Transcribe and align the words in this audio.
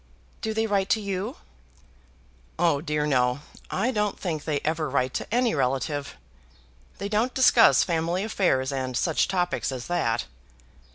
"Do 0.41 0.55
they 0.55 0.65
write 0.65 0.89
to 0.97 0.99
you?" 0.99 1.35
"Oh, 2.57 2.81
dear 2.81 3.05
no. 3.05 3.41
I 3.69 3.91
don't 3.91 4.19
think 4.19 4.45
they 4.45 4.59
ever 4.61 4.89
write 4.89 5.13
to 5.13 5.31
any 5.31 5.53
relative. 5.53 6.17
They 6.97 7.07
don't 7.07 7.35
discuss 7.35 7.83
family 7.83 8.23
affairs 8.23 8.71
and 8.71 8.97
such 8.97 9.27
topics 9.27 9.71
as 9.71 9.85
that. 9.85 10.25